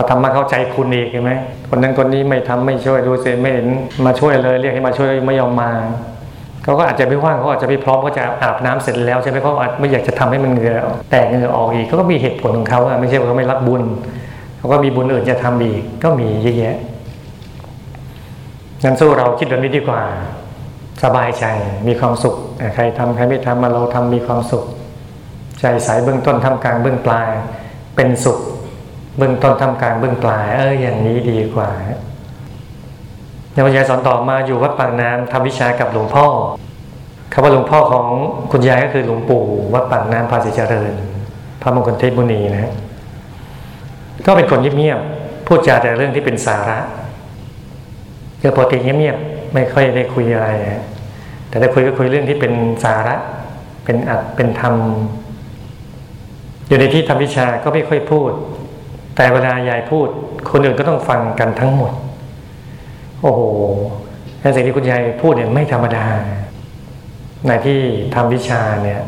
[0.00, 1.32] พอทำมาเข้าใจคุณอีกใช่ไหม
[1.70, 3.66] คนนั้นคนนี้ไม่ทำไม่ช่วยดูเสียไม่เห็น
[4.06, 5.70] มาช่วยเลย เรียกให้มาช่วยไม่ยอมมา
[6.64, 10.76] เขาก็อาจจะไม่ว่างเขาอาจจะไม่พร้อมเขาจะอาบน้ำเสร็จแล้วใช่ไหมเขาอาจไม่อยากจะทำให้มันเหงื่อ
[11.10, 13.82] แตกเหงื่อออกอีกเขาก็มีเหตุผลของเขาไม่ใช่ว่าเขาไม่รักบุญ
[14.58, 16.76] เขาก็มีบุญอื่นจะทำอีกก็มีเยอะแยะ
[18.82, 20.02] งั้นสู้เราคิดแบบนี้ดีกว่า
[21.04, 21.44] สบายใจ
[21.86, 22.34] มีความสุข
[22.74, 24.64] ใครทำใครไม่ทำมาเราทำมีความสุข
[25.60, 27.28] ใจสายเบื้องต้นทำกลางเบื้องปลาย
[27.96, 28.38] เป็นสุข
[29.18, 31.70] เบื้องต้นทำกลางเบื้องปลาย เอออย่างนี้ดีกว่า
[33.52, 36.26] ในวันยายสอนต่อมาอยู่วัดปากน้ำทำวิชากับหลวงพ่อ
[37.32, 38.06] คำว่าหลวงพ่อของ
[38.52, 40.92] คุณยายก็คือหลวงปู่วัดปากน้ำภาษีเจริญ
[41.62, 42.72] พระมงคลเทพบุณีนะ
[44.26, 46.78] ก็เป็นคนเงียบๆพูดจาแต่เรื่องที่เป็นสาระ
[48.40, 50.48] เจอปกติเงียบๆไม่ค่อยได้คุยอะไร
[51.48, 52.52] แต่ได้คุยก็คุยเรื่องที่เป็น
[52.84, 53.14] สาระ
[53.84, 54.74] เป็นอัดเป็นธรรม
[56.68, 58.32] อยู่ในที่ทำวิชาก็ไม่ค่อยพูด
[59.18, 60.08] แต่เวลายายพูด
[60.50, 61.92] คนอื่นก็ต้องฟังกันทั้งหมด
[63.22, 63.40] โอ้โห
[64.40, 66.06] แสิ่งที่คุณยายพูดเนี่ยไม่ธรรมดา
[67.46, 67.80] ในที่
[68.14, 69.00] ทำวิชาเนี่ย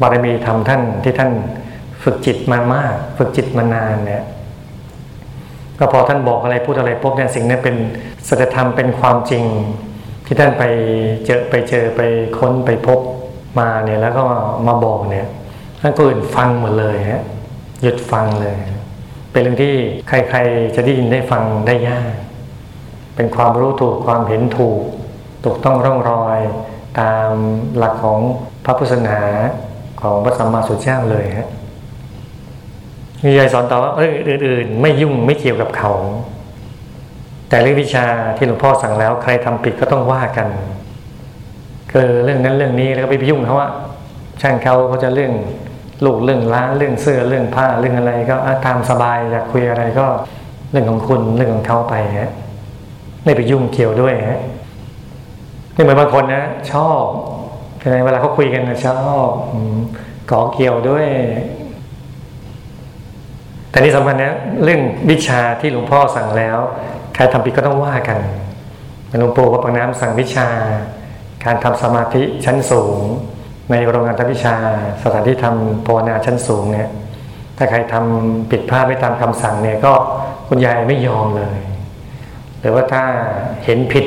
[0.00, 1.32] บารมีทำท่านที่ท่าน
[2.02, 4.24] ฝึกจิตมามาก ฝึกจิตมานานเนี่ย
[5.78, 7.76] ก็พอท่านบอกอะไรพูดอะไรปุ๊บเนี่ยสิ่งนั้นเป็น
[8.28, 9.44] สัจธรรมเป็นความจริง
[10.26, 10.62] ที่ท่านไป
[11.24, 12.00] เจอไปเจอไป
[12.38, 13.00] ค้นไปพบ
[13.58, 14.22] มาเนี่ยแล้วก็
[14.66, 15.26] มาบอกเนี่ย
[15.80, 17.24] ท่านก็อื่นฟังหมดเลยฮะ
[17.82, 18.56] หยุดฟังเลย
[19.34, 19.74] เป็นเรื่องที่
[20.08, 22.12] ใครๆจะได้ยินได้ฟังได้ยาก
[23.16, 24.82] เป็นความรู้ถูกความเห็นถูก
[25.44, 26.38] ถูกต้องร่องรอย
[27.00, 27.30] ตาม
[27.76, 28.20] หลักของ
[28.64, 29.20] พระพุทธศาสนา
[30.02, 31.48] ของพระสัมมาสัมพุทธเจ้าเลยฮะ
[33.24, 35.92] มียายสอนต่อว่าเรื่องอื่น ๆ ไม่ยุ่งไม่เกี่ยวกับเขา
[37.48, 40.48] แต่เรื่องวิชาที่หลวงพ่อสั่งแล้ว ใครทำผิดก็ต้องว่ากัน
[41.92, 43.68] คือเรื่องนั้นเรื่องนี้แล้วก็ไปยุ่งเขาว่า
[44.42, 45.32] ช่างเขาเขาจะเรื่อง
[46.04, 50.06] ลูกเรื่องร้านเรื่องเสื้อเรื่องผ้าเรื่องอะไรก็ตามสบายอยากคุยอะไรก็
[50.70, 52.30] เรื่องของคุณเรื่องของเขาไปฮะ
[53.24, 54.40] ไม่ไปยุ่งเกี่ยวด้วยฮะ
[55.76, 57.04] นี่เหมือนบางคนนะ ชอบ
[57.78, 59.28] ใช่ไหมเวลาเขาคุยกันนะชอบ
[60.30, 61.06] ก่อเกี่ยวด้วย
[63.70, 64.80] แต่นี่สำคัญนะเรื่อง
[65.10, 66.58] วิชาที่หลวงพ่อสั่งแล้ว
[67.14, 68.18] ใครทำผิดก็ต้องว่ากัน
[69.20, 70.48] หลวงปู่วัดปางน้ำสั่งวิชา
[71.44, 72.98] การทำสมาธิชั้นสูง
[73.70, 74.56] ในโรงงานทวิชา
[75.02, 76.88] สถานที่ทำภาวนาชั้นสูงเนี่ย
[77.56, 79.92] ถ้าใครทำผิดพลาดไม่ตามคำสั่งเนี่ยก็
[80.48, 81.58] คุณยายไม่ยอมเลย
[82.60, 83.04] หรือว่าถ้า
[83.64, 84.06] เห็นผิด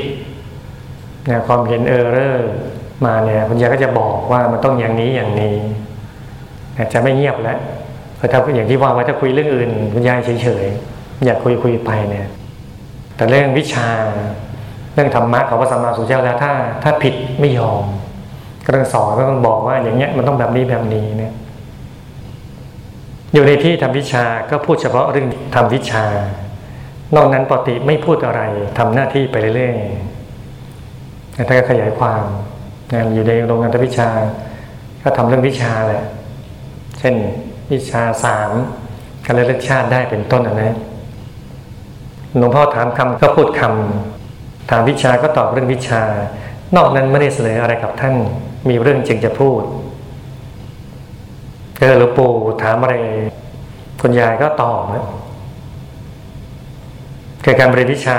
[1.30, 2.52] นะความเห็นเออร์เรอร์
[3.06, 5.54] มาเนี่ยคุณยายก็จะบอกว่ามันต้องอย่างนี้อย่างนี้
[6.92, 7.58] จะไม่เงียบแล้ว
[8.16, 12.28] เพราะถ้าอย่างที่ว่าไว้ถ้าคุยเรื่องอื่น คุณยายเฉยๆอยากคุยคุยไปเนี่ย
[13.16, 13.88] แต่เรื่องวิชา
[14.94, 17.84] เรื่องธรรมะของพระสัมมาสัมพุทธเจ้าแล้วถ้าถ้าผิดไม่ยอม
[18.68, 21.32] ก็ต้องสอนก็ต้องบอกว่า อย่างเงี้ยมันต้องแบบนี้แบบนี้เนี่ย
[23.34, 26.04] อยู่ในที่ทำวิชาก็พูดเฉพาะเรื่องทำวิชา
[27.16, 28.42] นอกนั้นปกติไม่พูดอะไร
[28.78, 32.22] ทำหน้าที่ไปเรื่อยๆท่ก็ขยายความ
[33.14, 34.08] อยู่ในโรงงานทวิชา
[35.02, 36.04] ก็ทำเรื่องวิชาแหละ
[36.98, 37.14] เช่น
[37.72, 38.50] วิชาสาม
[39.24, 40.76] การเลือกชาติได้เป็นต้นนะ
[42.38, 46.02] หลวงพ่อถามคำก็พูดคำถามวิชาก็ตอบเรื่องวิชา
[46.76, 48.14] นอกนั้นไม่ได้เสนออะไรกับท่าน
[48.68, 49.62] มีเรื่องจึงจะพูด
[51.78, 52.94] เออหลวงปู่ถามอะไร
[54.00, 55.06] คุณยายก็ตอบนะ
[57.42, 58.18] เกิดการเรียนวิชา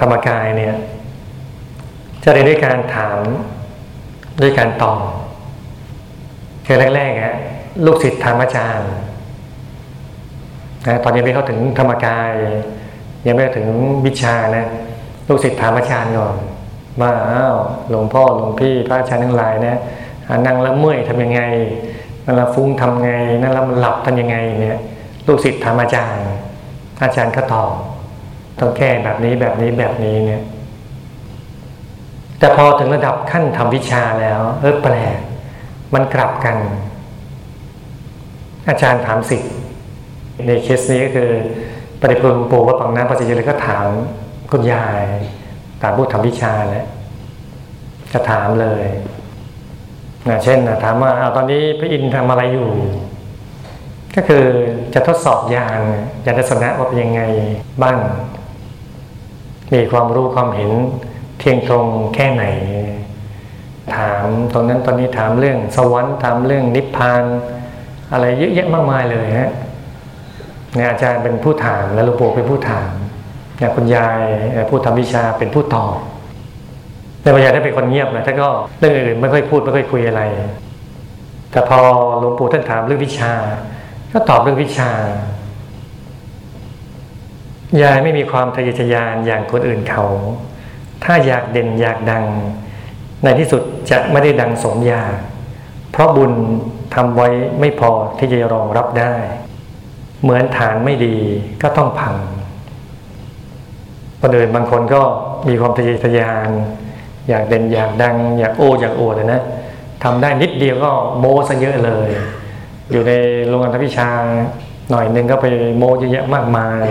[0.00, 0.74] ธรรมกายเนี่ย
[2.24, 3.18] จะเรียนด้วยการถาม
[4.42, 5.02] ด้วยการตอบ
[6.66, 7.36] คือแรกๆฮะ
[7.86, 8.90] ลูกศิษย์ถามอาจารย์
[10.86, 12.32] นะตอนยังไม่เข้าถึงธรรมกาย
[13.26, 13.66] ยังไม่ถึง
[14.06, 14.66] วิชานะ
[15.28, 16.36] ลูกศิษย์ถามอาจารย์ก่อน
[17.02, 17.56] ว่าอ้าว
[17.90, 19.76] หลวงพ่อหลวงพี่พระอาจารย์ทั้งหลายนะ
[20.46, 21.42] นั่งแล้วเมื่อยทำยังไง
[22.24, 23.10] นั่งแล้วฟุ้งทำไง
[23.40, 24.78] นั่งแล้วมันหลับทำยังไงเนี่ย
[25.26, 26.28] ลูกศิษย์ถามอาจารย์
[27.02, 27.72] อาจารย์ก็ตอบ
[28.58, 30.42] ต้องแก้แบบนี้แบบนี้แบบนี้เนี่ย
[32.38, 35.18] แต่พอถึงระดับขั้นทำวิชาแล้ว เออแปลก
[35.94, 36.56] มันกลับกัน
[38.68, 39.52] อาจารย์ถามสิทธิ์
[40.46, 41.30] ในเคสนี้ก็คือ
[42.00, 43.88] ปฏิพุทธปู่วัดปังน้ำปัจจัยเลยก็ถาม
[44.50, 45.04] คุณยาย
[45.82, 46.86] ถามผู้ทำวิชาแล้ว
[48.12, 48.84] จะถามเลย
[50.28, 52.70] นะเช่นนะถามว่าเอาตอนนี้พระอินทร์ทำอะไรอยู่
[54.16, 54.44] ก็คือ
[54.94, 55.80] จะทดสอบยาน
[56.24, 57.22] ยานทัศนะว่าเป็นยังไง
[57.82, 57.98] บ้าง
[59.72, 60.72] มีความรู้ความเห็น
[61.38, 62.44] เที่ยงตรงแค่ไหน
[63.96, 67.22] ถามตรงนั้นตอนนี้ถามเรื่องสวรรค์ถามเรื่องนิพพาน
[68.12, 69.50] อะไรเยอะแยะมากมายเลยฮะ
[70.74, 72.92] เนี่ยอาจารย์เป็นผู้ถามแล้วหลวงปู่เป็นผู้ถาม
[73.60, 74.20] เนี่ยคุณยาย
[74.70, 75.96] ผู้ทำวิชาเป็นผู้ตอบ
[77.20, 80.22] แต่คุณยายท่านเป็นคนเงียบนะท่านก็เรื่องอื่นไม่ค่อยพูดไม่ค่อยคุยอะไร
[81.52, 81.78] แต่พอ
[82.18, 83.32] หลวงปู่ท่านถามเรื่องวิชา
[84.12, 84.90] ก็ตอบเรื่องวิชา
[87.82, 90.06] ยายไม่มีความทะเยอทะยานอย่างคนอื่นเขา
[91.04, 92.24] ถ้าอยากเด่นอยากดัง
[93.24, 95.16] ในที่สุดจะไม่ได้ดังสมอยาก
[95.90, 96.32] เพราะบุญ
[96.94, 97.28] ทำไว้
[97.60, 99.14] ไม่พอที่จะรองรับได้
[100.22, 101.16] เหมือนฐานไม่ดี
[101.62, 102.16] ก็ต้องพัง
[104.20, 105.02] คนอื่นบางคนก็
[105.48, 106.50] มีความทะเยอทะยาน
[107.28, 109.42] อยากเด่นอยากดัง อยากโอ้อยากโอดนะ
[110.04, 112.08] ทำได้นิดเดียวก็โม้ซะเยอะเลย
[112.90, 113.12] อยู่ใน
[113.46, 114.08] โรงงานทวิชา
[114.90, 115.46] หน่อยหนึ่งก็ไป
[115.78, 116.84] โม้เยอะแยะมากมาย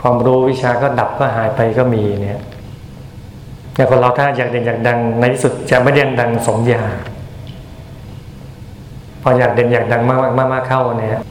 [0.00, 2.42] ความรู้วิชาก็ดับก็หายไปก็มีเนี่ย
[3.74, 6.82] แต่คนเราถ้าอยากเด่นอยากดังในที่สุดจะไม่เด่นดังสมญา
[9.22, 11.22] พออยากเด่นอยากดังมากมากมากเข้าเนี่ย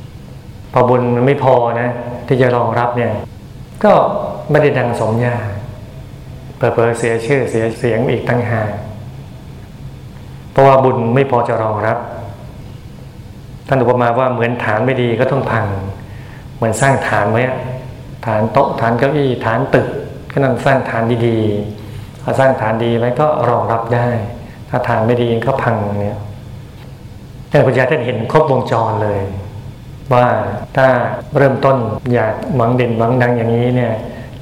[0.73, 1.89] พอบุญมันไม่พอนะ
[2.27, 3.11] ที่จะรองรับเนี่ย
[3.83, 3.93] ก็
[4.49, 5.35] ไม่ได้ดังสมญา
[6.57, 8.71] เปิดเสียชื่อเสียเสียงอีกตั้งหาก
[10.51, 11.97] เพราะว่าบุญไม่พอจะรองรับ
[13.67, 15.65] ท่านอุปมาว่าเหมือนฐานไม่ดีก็ต้องพัง
[16.55, 17.43] เหมือนสร้างฐานไว้
[18.25, 19.87] ฐานโต๊ะฐานเก้าอี้ฐานตึก
[20.31, 24.07] ก็ต้องสร้างฐานดีๆถ้าสร้างฐานดีไว้ก็รองรับได้
[24.69, 26.19] ถ้าฐานไม่ดีก็พังเนี่ย
[27.49, 29.21] แต่ปัญญาท่านเห็นครบวงจรเลย
[30.13, 30.25] ว่า
[30.77, 30.87] ถ้า
[31.37, 31.77] เริ่มต้น
[32.13, 33.93] อยากหวังเด่นหวังดังอย่างนี้เนี่ย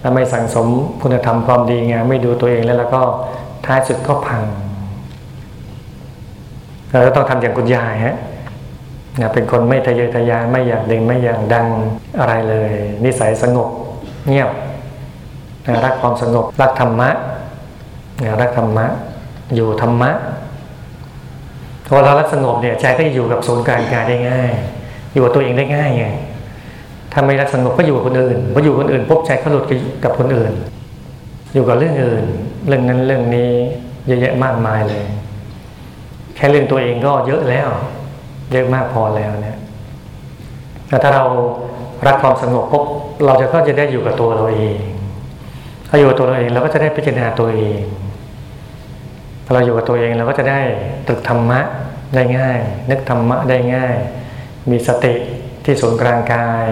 [0.07, 0.67] แล้วไม่สั่งสม
[1.01, 3.01] คุณธรรมความดีงามไม่ดูตัวเองแล้วแล้วก็
[3.65, 4.43] ท้ายสุดก็พัง
[6.89, 8.15] เราก็ต้องทำอย่างคุณยายฮะ
[9.19, 11.67] นะเป็นคนไม่ทะเยอทะยานไม่อยากเด่นไม่อยากดัง
[12.19, 12.71] อะไรเลย
[13.03, 13.69] นิสัยสงบ
[14.27, 14.49] เงียบ
[15.65, 17.09] นะรักความสงบรักธรรมะ
[18.23, 18.85] นะรักธรรมะ
[19.55, 20.11] อยู่ธรรมะ
[21.87, 24.53] พอเรารักสงบเนี่ยใจก็จะอยู่กับศูนย์กลางกายได้ง่าย
[25.13, 26.07] อยู่กับตัวเองได้ง่ายไง
[27.19, 29.65] ถ้าไม่รักสงบก็อยู่กับคนอื่นพออยู่กับคนอื่นพบใจเขาหลุด
[30.03, 30.53] กับคนอื่น
[31.53, 32.23] อยู่กับเรื่องอื่น
[32.67, 33.51] เรื่องนั้นเรื่องนี้
[34.07, 35.03] เยอะแยะมากมายเลย
[36.35, 37.69] แค่เรื่องตัวเองก็เยอะแล้ว
[38.51, 39.57] เยอะมากพอแล้วเนี่ย
[40.89, 41.23] แต่ถ้าเรา
[42.07, 42.83] รักความสงบปุ๊บ
[43.25, 44.79] เราจะก็จะได้อยู่กับตัวเราเอง
[45.89, 47.81] ถ้าอยู่กับตัวเราเองเราก็จะได้พิจารณาตัวเอง
[49.45, 50.61] พอเราอยู่กับตัวเองเราก็จะได้
[51.07, 51.59] ตรึกธรรมะ
[52.15, 53.95] ได้ง่าย นึกธรรมะได้ง่าย
[54.69, 55.13] มีสติ
[55.65, 56.67] ที่ศูนย์กลางกาย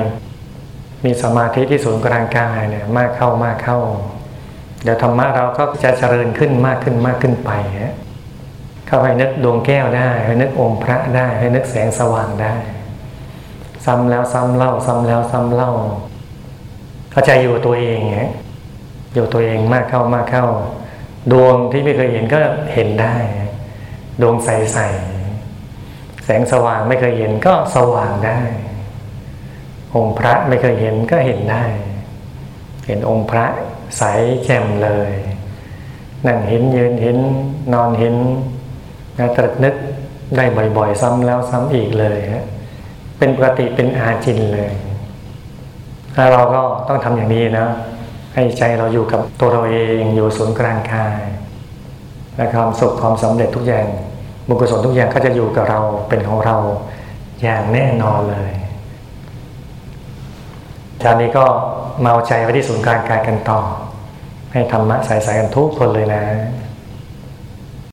[1.05, 3.79] มีสมาธิที่ศูนย์กลางกายเนี่ยมากเข้ามากเข้า
[4.83, 7.95] เดี๋ยวธรรมะเราก็จะเจริญขึ้นมากขึ้นมากขึ้นไปฮะ
[8.87, 12.55] เข้าไปนึกดวงแก้วได้ให้นึกองค์พระได้ให้นึกแสงสว่างได้
[13.85, 15.71] ซ้ำแล้วซ้ำเล่า ซ้ำแล้วซ้ำเล่า
[17.11, 18.31] เข้าใจอยู่ตัวเองฮะ
[19.13, 20.45] อยู่ตัวเองมากเข้ามากเข้า
[21.31, 22.37] ดวงที่ไม่เคยเห็นก็
[22.73, 23.15] เห็นได้
[24.21, 28.39] ดวงใสๆแสงสว่างไม่เคยเห็นก็สว่างได้
[29.95, 31.63] องค์พระไม่เคยเห็นก็เห็นได้
[32.87, 33.45] เห็นองค์พระ
[33.97, 34.03] ใส
[34.43, 35.11] แจ่มเลย
[36.25, 37.17] นั่งเห็นยืนเห็น
[37.73, 38.15] นอนเห็น
[39.19, 39.75] นะตรึกนึก
[40.35, 40.45] ได้
[40.77, 42.45] บ่อยๆ ซ้ำแล้วซ้ำอีกเลยฮะ
[43.17, 44.71] เป็นปกติเป็นอาจินเลย
[46.15, 47.67] ถ้าเราก็ต้องทำอย่างนี้นะ
[48.33, 51.19] ให้ใจเราอยู่กับตัวเราเองอยู่ศูนย์กลางกาย
[52.35, 53.87] และความสุขความสำเร็จทุกอย่าง
[54.47, 55.79] บุญกุศลทุกอย่างก็จะอยู่กับเรา
[56.09, 56.55] เป็นของเรา
[57.43, 58.51] อย่างแน่นอนเลย
[61.05, 61.45] ชาตินี้ก็
[62.01, 63.59] เมาใจไปที่ศูนย์กลางกายกันต่อ
[64.51, 66.23] ให้ธรรมะใส่ๆกันทุกคนเลยนะ